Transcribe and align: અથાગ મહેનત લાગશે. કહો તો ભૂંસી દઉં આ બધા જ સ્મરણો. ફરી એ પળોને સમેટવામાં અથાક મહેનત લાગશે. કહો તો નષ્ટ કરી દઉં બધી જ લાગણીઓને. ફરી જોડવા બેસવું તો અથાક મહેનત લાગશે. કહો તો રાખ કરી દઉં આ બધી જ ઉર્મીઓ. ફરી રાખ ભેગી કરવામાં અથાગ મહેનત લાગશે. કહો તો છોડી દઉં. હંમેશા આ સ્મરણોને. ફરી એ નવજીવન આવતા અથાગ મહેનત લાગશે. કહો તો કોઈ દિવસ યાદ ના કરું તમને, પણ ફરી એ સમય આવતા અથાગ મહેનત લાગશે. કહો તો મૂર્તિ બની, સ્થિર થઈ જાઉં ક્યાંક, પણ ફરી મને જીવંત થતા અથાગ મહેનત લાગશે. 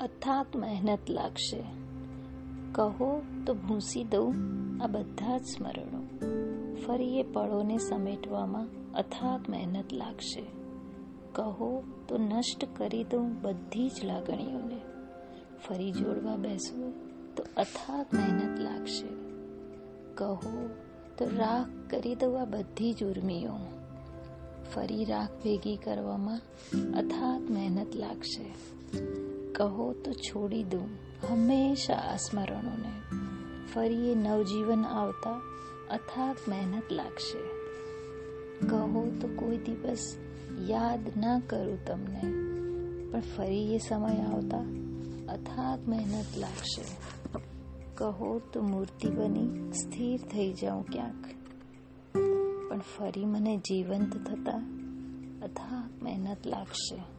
અથાગ 0.00 0.46
મહેનત 0.56 1.10
લાગશે. 1.10 1.64
કહો 2.72 3.22
તો 3.46 3.54
ભૂંસી 3.54 4.04
દઉં 4.04 4.34
આ 4.82 4.86
બધા 4.86 5.38
જ 5.38 5.44
સ્મરણો. 5.44 6.02
ફરી 6.86 7.20
એ 7.20 7.22
પળોને 7.22 7.78
સમેટવામાં 7.78 8.66
અથાક 8.94 9.50
મહેનત 9.50 9.92
લાગશે. 9.92 10.42
કહો 11.32 11.82
તો 12.08 12.16
નષ્ટ 12.16 12.64
કરી 12.76 13.04
દઉં 13.04 13.42
બધી 13.42 13.88
જ 13.88 14.04
લાગણીઓને. 14.04 14.80
ફરી 15.68 15.92
જોડવા 15.92 16.36
બેસવું 16.36 16.92
તો 17.34 17.44
અથાક 17.56 18.14
મહેનત 18.14 18.58
લાગશે. 18.58 19.08
કહો 20.14 20.68
તો 21.18 21.24
રાખ 21.24 21.90
કરી 21.90 22.14
દઉં 22.14 22.40
આ 22.40 22.44
બધી 22.44 22.92
જ 22.92 23.04
ઉર્મીઓ. 23.04 23.52
ફરી 24.74 25.04
રાખ 25.04 25.30
ભેગી 25.30 25.76
કરવામાં 25.76 26.40
અથાગ 26.98 27.50
મહેનત 27.50 27.96
લાગશે. 27.96 28.54
કહો 29.58 29.92
તો 30.04 30.12
છોડી 30.12 30.64
દઉં. 30.64 30.88
હંમેશા 31.28 31.94
આ 31.94 32.16
સ્મરણોને. 32.16 32.92
ફરી 33.74 34.12
એ 34.12 34.14
નવજીવન 34.14 34.84
આવતા 34.84 35.40
અથાગ 35.90 36.36
મહેનત 36.48 36.92
લાગશે. 36.92 37.40
કહો 38.66 39.02
તો 39.20 39.28
કોઈ 39.36 39.56
દિવસ 39.56 40.16
યાદ 40.68 41.10
ના 41.16 41.40
કરું 41.40 41.84
તમને, 41.86 42.22
પણ 43.10 43.20
ફરી 43.36 43.74
એ 43.74 43.78
સમય 43.78 44.16
આવતા 44.22 44.62
અથાગ 45.32 45.88
મહેનત 45.88 46.38
લાગશે. 46.38 46.84
કહો 47.94 48.40
તો 48.52 48.62
મૂર્તિ 48.62 49.08
બની, 49.08 49.72
સ્થિર 49.72 50.20
થઈ 50.20 50.52
જાઉં 50.52 50.86
ક્યાંક, 50.86 51.24
પણ 52.70 52.78
ફરી 52.78 53.24
મને 53.24 53.56
જીવંત 53.56 54.12
થતા 54.26 54.58
અથાગ 55.42 56.02
મહેનત 56.02 56.46
લાગશે. 56.46 57.17